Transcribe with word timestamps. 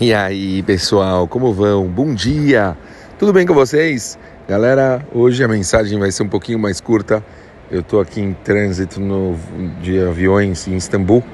E 0.00 0.14
aí, 0.14 0.62
pessoal, 0.62 1.26
como 1.26 1.52
vão? 1.52 1.88
Bom 1.88 2.14
dia! 2.14 2.76
Tudo 3.18 3.32
bem 3.32 3.44
com 3.44 3.52
vocês? 3.52 4.16
Galera, 4.48 5.04
hoje 5.12 5.42
a 5.42 5.48
mensagem 5.48 5.98
vai 5.98 6.12
ser 6.12 6.22
um 6.22 6.28
pouquinho 6.28 6.56
mais 6.56 6.80
curta. 6.80 7.20
Eu 7.68 7.80
estou 7.80 8.00
aqui 8.00 8.20
em 8.20 8.32
trânsito 8.32 9.00
no, 9.00 9.34
de 9.82 9.98
aviões 9.98 10.68
em 10.68 10.76
Istambul, 10.76 11.24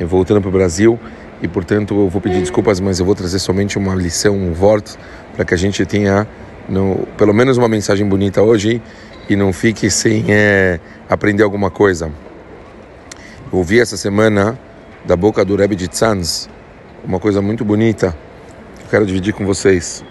voltando 0.00 0.40
para 0.40 0.48
o 0.48 0.50
Brasil, 0.50 0.98
e 1.42 1.46
portanto 1.46 1.92
eu 1.94 2.08
vou 2.08 2.22
pedir 2.22 2.40
desculpas, 2.40 2.80
mas 2.80 2.98
eu 2.98 3.04
vou 3.04 3.14
trazer 3.14 3.38
somente 3.38 3.76
uma 3.76 3.94
lição, 3.94 4.34
um 4.34 4.54
voto, 4.54 4.96
para 5.36 5.44
que 5.44 5.52
a 5.52 5.58
gente 5.58 5.84
tenha 5.84 6.26
no, 6.66 7.06
pelo 7.18 7.34
menos 7.34 7.58
uma 7.58 7.68
mensagem 7.68 8.08
bonita 8.08 8.40
hoje 8.40 8.80
e 9.28 9.36
não 9.36 9.52
fique 9.52 9.90
sem 9.90 10.24
é, 10.30 10.80
aprender 11.06 11.42
alguma 11.42 11.70
coisa. 11.70 12.10
Eu 13.52 13.58
ouvi 13.58 13.78
essa 13.78 13.98
semana 13.98 14.58
da 15.04 15.16
boca 15.16 15.44
do 15.44 15.54
Rebbe 15.54 15.76
de 15.76 15.86
Tzanz, 15.86 16.48
uma 17.04 17.18
coisa 17.18 17.40
muito 17.40 17.64
bonita 17.64 18.14
que 18.76 18.84
eu 18.84 18.90
quero 18.90 19.06
dividir 19.06 19.32
com 19.32 19.44
vocês. 19.44 20.04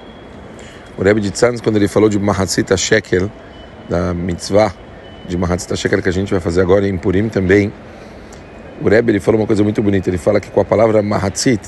O 0.98 1.04
Rebbe 1.04 1.22
de 1.22 1.32
Tzanz, 1.32 1.62
quando 1.62 1.78
ele 1.78 1.88
falou 1.88 2.10
de 2.10 2.20
Mahatzita 2.20 2.76
Shekel, 2.76 3.32
da 3.88 4.14
mitzvah 4.14 4.74
de 5.28 5.38
Mahatzita 5.38 5.76
Shekel 5.76 6.02
que 6.02 6.10
a 6.10 6.12
gente 6.12 6.32
vai 6.32 6.40
fazer 6.40 6.62
agora 6.62 6.88
em 6.88 6.98
Purim 6.98 7.30
também, 7.30 7.72
o 8.82 8.88
Rebbe 8.88 9.12
ele 9.12 9.20
falou 9.20 9.42
uma 9.42 9.48
coisa 9.48 9.64
muito 9.64 9.82
bonita. 9.82 10.10
Ele 10.10 10.18
fala 10.18 10.40
que 10.40 10.50
com 10.50 10.60
a 10.60 10.66
palavra 10.66 11.02
Mahatzit, 11.02 11.62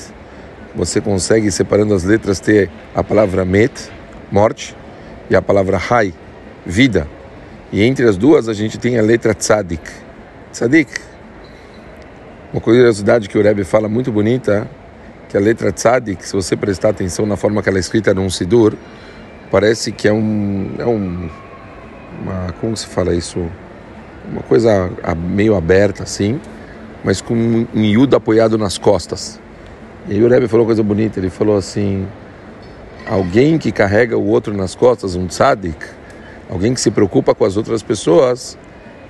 você 0.75 0.99
consegue, 1.01 1.51
separando 1.51 1.93
as 1.93 2.03
letras, 2.03 2.39
ter 2.39 2.69
a 2.95 3.03
palavra 3.03 3.45
Met, 3.45 3.89
morte, 4.31 4.75
e 5.29 5.35
a 5.35 5.41
palavra 5.41 5.77
Hai, 5.77 6.13
vida. 6.65 7.07
E 7.71 7.83
entre 7.83 8.07
as 8.07 8.17
duas 8.17 8.49
a 8.49 8.53
gente 8.53 8.77
tem 8.77 8.97
a 8.97 9.01
letra 9.01 9.33
Tzadik. 9.33 9.89
Tzadik. 10.51 10.91
Uma 12.51 12.61
curiosidade 12.61 13.29
que 13.29 13.37
o 13.37 13.41
Rebbe 13.41 13.63
fala 13.63 13.87
muito 13.87 14.11
bonita 14.11 14.69
que 15.31 15.37
a 15.37 15.39
letra 15.39 15.71
tzadik, 15.71 16.27
se 16.27 16.33
você 16.33 16.57
prestar 16.57 16.89
atenção 16.89 17.25
na 17.25 17.37
forma 17.37 17.63
que 17.63 17.69
ela 17.69 17.77
é 17.77 17.79
escrita 17.79 18.13
num 18.13 18.29
sidur, 18.29 18.75
parece 19.49 19.93
que 19.93 20.05
é 20.05 20.11
um, 20.11 20.71
é 20.77 20.85
um 20.85 21.29
uma, 22.21 22.53
como 22.59 22.75
se 22.75 22.85
fala 22.85 23.15
isso, 23.15 23.39
uma 24.29 24.43
coisa 24.43 24.91
meio 25.15 25.55
aberta 25.55 26.03
assim, 26.03 26.37
mas 27.01 27.21
com 27.21 27.33
um 27.33 27.81
yud 27.81 28.13
apoiado 28.13 28.57
nas 28.57 28.77
costas. 28.77 29.39
E 30.09 30.15
aí 30.15 30.21
o 30.21 30.27
Rebbe 30.27 30.49
falou 30.49 30.65
uma 30.65 30.67
coisa 30.67 30.83
bonita, 30.83 31.17
ele 31.17 31.29
falou 31.29 31.55
assim, 31.55 32.05
alguém 33.07 33.57
que 33.57 33.71
carrega 33.71 34.17
o 34.17 34.27
outro 34.27 34.53
nas 34.53 34.75
costas, 34.75 35.15
um 35.15 35.27
tzadik, 35.27 35.77
alguém 36.49 36.73
que 36.73 36.81
se 36.81 36.91
preocupa 36.91 37.33
com 37.33 37.45
as 37.45 37.55
outras 37.55 37.81
pessoas, 37.81 38.57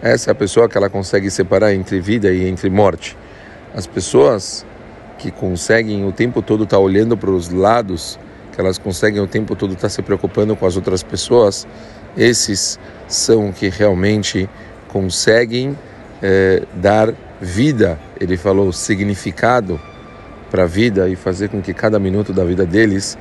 essa 0.03 0.29
é 0.29 0.33
a 0.33 0.35
pessoa 0.35 0.69
que 0.69 0.77
ela 0.77 0.87
consegue 0.87 1.31
separar 1.31 1.73
entre 1.73 1.99
vida 1.99 2.31
e 2.31 2.47
entre 2.47 2.69
morte. 2.69 3.17
As 3.73 3.87
pessoas 3.87 4.63
que 5.21 5.29
conseguem 5.29 6.03
o 6.03 6.11
tempo 6.11 6.41
todo 6.41 6.63
estar 6.63 6.77
tá 6.77 6.81
olhando 6.81 7.15
para 7.15 7.29
os 7.29 7.51
lados, 7.51 8.17
que 8.51 8.59
elas 8.59 8.79
conseguem 8.79 9.21
o 9.21 9.27
tempo 9.27 9.55
todo 9.55 9.73
estar 9.73 9.83
tá 9.83 9.89
se 9.89 10.01
preocupando 10.01 10.55
com 10.55 10.65
as 10.65 10.75
outras 10.75 11.03
pessoas, 11.03 11.67
esses 12.17 12.79
são 13.07 13.51
que 13.51 13.69
realmente 13.69 14.49
conseguem 14.87 15.77
é, 16.23 16.63
dar 16.73 17.13
vida, 17.39 17.99
ele 18.19 18.35
falou, 18.35 18.73
significado 18.73 19.79
para 20.49 20.63
a 20.63 20.67
vida 20.67 21.07
e 21.07 21.15
fazer 21.15 21.49
com 21.49 21.61
que 21.61 21.73
cada 21.73 21.99
minuto 21.99 22.33
da 22.33 22.43
vida 22.43 22.65
deles 22.65 23.15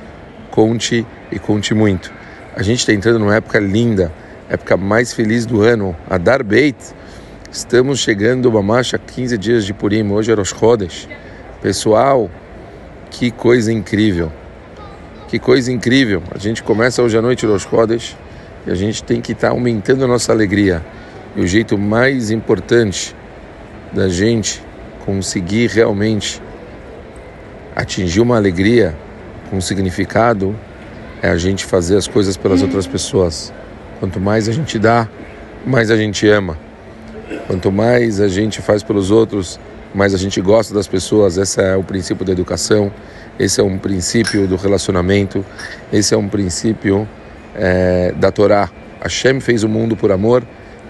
conte 0.49 1.05
e 1.31 1.37
conte 1.37 1.75
muito. 1.75 2.11
A 2.55 2.63
gente 2.63 2.79
está 2.79 2.93
entrando 2.93 3.19
numa 3.19 3.35
época 3.35 3.59
linda, 3.59 4.11
época 4.49 4.75
mais 4.75 5.13
feliz 5.13 5.45
do 5.45 5.61
ano, 5.61 5.95
a 6.09 6.17
Dar 6.17 6.41
Beit. 6.41 6.77
Estamos 7.51 7.99
chegando 7.99 8.47
uma 8.47 8.63
marcha 8.63 8.97
15 8.97 9.37
dias 9.37 9.65
de 9.65 9.73
Purim, 9.73 10.09
hoje 10.09 10.31
é 10.31 10.35
Rosh 10.35 10.49
Chodesh. 10.49 11.07
Pessoal, 11.61 12.27
que 13.11 13.29
coisa 13.29 13.71
incrível. 13.71 14.31
Que 15.27 15.37
coisa 15.37 15.71
incrível. 15.71 16.23
A 16.33 16.39
gente 16.39 16.63
começa 16.63 17.03
hoje 17.03 17.15
à 17.15 17.21
noite 17.21 17.45
Rosh 17.45 17.67
Chodesh 17.69 18.17
e 18.65 18.71
a 18.71 18.75
gente 18.75 19.03
tem 19.03 19.21
que 19.21 19.33
estar 19.33 19.49
tá 19.49 19.53
aumentando 19.53 20.03
a 20.03 20.07
nossa 20.07 20.31
alegria. 20.31 20.83
E 21.35 21.41
o 21.41 21.45
jeito 21.45 21.77
mais 21.77 22.31
importante 22.31 23.15
da 23.93 24.09
gente 24.09 24.59
conseguir 25.05 25.67
realmente 25.67 26.41
atingir 27.75 28.21
uma 28.21 28.37
alegria 28.37 28.95
com 29.51 29.61
significado 29.61 30.55
é 31.21 31.29
a 31.29 31.37
gente 31.37 31.63
fazer 31.63 31.95
as 31.95 32.07
coisas 32.07 32.35
pelas 32.35 32.63
outras 32.63 32.87
pessoas. 32.87 33.53
Quanto 33.99 34.19
mais 34.19 34.49
a 34.49 34.51
gente 34.51 34.79
dá, 34.79 35.07
mais 35.63 35.91
a 35.91 35.95
gente 35.95 36.27
ama. 36.27 36.57
Quanto 37.45 37.71
mais 37.71 38.19
a 38.19 38.27
gente 38.27 38.63
faz 38.63 38.81
pelos 38.81 39.11
outros, 39.11 39.59
mas 39.93 40.13
a 40.13 40.17
gente 40.17 40.39
gosta 40.41 40.73
das 40.73 40.87
pessoas, 40.87 41.37
esse 41.37 41.61
é 41.61 41.75
o 41.75 41.83
princípio 41.83 42.25
da 42.25 42.31
educação, 42.31 42.91
esse 43.39 43.59
é 43.59 43.63
um 43.63 43.77
princípio 43.77 44.47
do 44.47 44.55
relacionamento, 44.55 45.43
esse 45.91 46.13
é 46.13 46.17
um 46.17 46.27
princípio 46.27 47.07
é, 47.55 48.13
da 48.13 48.31
Torá. 48.31 48.69
Hashem 49.01 49.39
fez 49.39 49.63
o 49.63 49.69
mundo 49.69 49.95
por 49.95 50.11
amor 50.11 50.43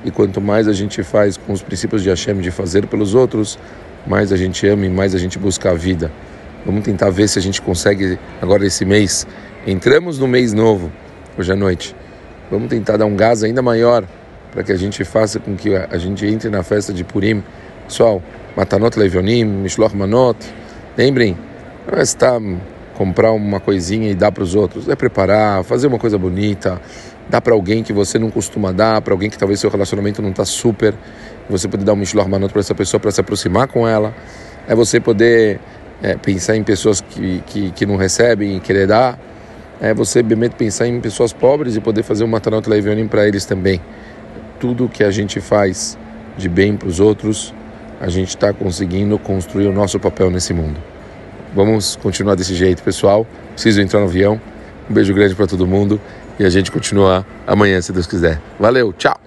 e 0.03 0.11
quanto 0.11 0.41
mais 0.41 0.67
a 0.67 0.73
gente 0.73 1.03
faz 1.03 1.37
com 1.37 1.53
os 1.53 1.61
princípios 1.61 2.03
de 2.03 2.09
Hashem 2.09 2.39
de 2.39 2.51
fazer 2.51 2.87
pelos 2.87 3.15
outros, 3.15 3.57
mais 4.05 4.31
a 4.31 4.37
gente 4.37 4.67
ama 4.67 4.85
e 4.85 4.89
mais 4.89 5.15
a 5.15 5.17
gente 5.17 5.39
busca 5.39 5.71
a 5.71 5.73
vida. 5.73 6.11
Vamos 6.65 6.83
tentar 6.83 7.09
ver 7.09 7.27
se 7.27 7.39
a 7.39 7.41
gente 7.41 7.61
consegue 7.61 8.19
agora 8.41 8.65
esse 8.65 8.85
mês. 8.85 9.25
Entramos 9.65 10.19
no 10.19 10.27
mês 10.27 10.53
novo, 10.53 10.91
hoje 11.37 11.51
à 11.51 11.55
noite. 11.55 11.95
Vamos 12.51 12.69
tentar 12.69 12.97
dar 12.97 13.05
um 13.05 13.15
gás 13.15 13.43
ainda 13.43 13.61
maior 13.61 14.05
para 14.51 14.63
que 14.63 14.71
a 14.71 14.75
gente 14.77 15.03
faça 15.03 15.39
com 15.39 15.55
que 15.55 15.73
a 15.75 15.97
gente 15.97 16.25
entre 16.25 16.49
na 16.49 16.61
festa 16.61 16.93
de 16.93 17.03
Purim. 17.03 17.43
Pessoal, 17.87 18.21
Matanot 18.55 18.97
Levionim, 18.97 19.45
Mishloch 19.45 19.95
Manot. 19.95 20.37
Lembrem, 20.97 21.37
não 21.89 21.97
é 21.97 22.01
estar 22.01 22.39
comprar 23.01 23.31
uma 23.31 23.59
coisinha 23.59 24.11
e 24.11 24.13
dar 24.13 24.31
para 24.31 24.43
os 24.43 24.53
outros, 24.53 24.87
é 24.87 24.95
preparar, 24.95 25.63
fazer 25.63 25.87
uma 25.87 25.97
coisa 25.97 26.19
bonita, 26.19 26.79
dar 27.27 27.41
para 27.41 27.53
alguém 27.53 27.81
que 27.81 27.91
você 27.91 28.19
não 28.19 28.29
costuma 28.29 28.71
dar, 28.71 29.01
para 29.01 29.11
alguém 29.11 29.27
que 29.27 29.37
talvez 29.37 29.59
seu 29.59 29.71
relacionamento 29.71 30.21
não 30.21 30.29
está 30.29 30.45
super, 30.45 30.93
você 31.49 31.67
poder 31.67 31.83
dar 31.83 31.93
um 31.93 31.95
Mishloch 31.95 32.29
Manot 32.29 32.51
para 32.51 32.59
essa 32.59 32.75
pessoa 32.75 32.99
para 32.99 33.09
se 33.09 33.19
aproximar 33.19 33.67
com 33.67 33.87
ela, 33.87 34.13
é 34.67 34.75
você 34.75 34.99
poder 34.99 35.59
é, 36.03 36.15
pensar 36.15 36.55
em 36.55 36.63
pessoas 36.63 37.01
que, 37.01 37.41
que, 37.47 37.71
que 37.71 37.85
não 37.87 37.95
recebem 37.95 38.57
e 38.57 38.59
querer 38.59 38.85
dar, 38.85 39.19
é 39.81 39.95
você 39.95 40.19
obviamente 40.19 40.53
pensar 40.53 40.85
em 40.85 41.01
pessoas 41.01 41.33
pobres 41.33 41.75
e 41.75 41.81
poder 41.81 42.03
fazer 42.03 42.23
um 42.23 42.27
Matanot 42.27 42.69
Levionim 42.69 43.07
para 43.07 43.27
eles 43.27 43.45
também. 43.45 43.81
Tudo 44.59 44.87
que 44.87 45.03
a 45.03 45.09
gente 45.09 45.41
faz 45.41 45.97
de 46.37 46.47
bem 46.47 46.77
para 46.77 46.87
os 46.87 46.99
outros 46.99 47.51
a 48.01 48.09
gente 48.09 48.29
está 48.29 48.51
conseguindo 48.51 49.17
construir 49.19 49.67
o 49.67 49.71
nosso 49.71 49.99
papel 49.99 50.31
nesse 50.31 50.53
mundo. 50.53 50.79
Vamos 51.53 51.95
continuar 51.95 52.33
desse 52.33 52.55
jeito, 52.55 52.81
pessoal. 52.81 53.27
Preciso 53.53 53.79
entrar 53.79 53.99
no 53.99 54.07
avião. 54.07 54.41
Um 54.89 54.93
beijo 54.93 55.13
grande 55.13 55.35
para 55.35 55.45
todo 55.45 55.67
mundo 55.67 56.01
e 56.39 56.43
a 56.43 56.49
gente 56.49 56.71
continua 56.71 57.23
amanhã, 57.45 57.79
se 57.79 57.93
Deus 57.93 58.07
quiser. 58.07 58.41
Valeu, 58.59 58.91
tchau! 58.91 59.20